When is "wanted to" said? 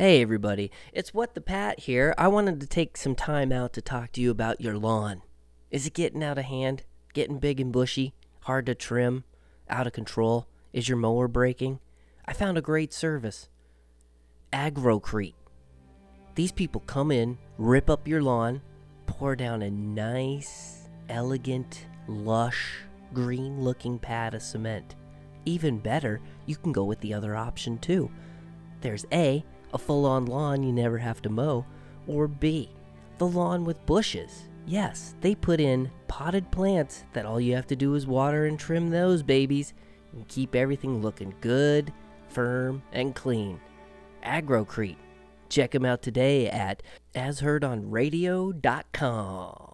2.26-2.66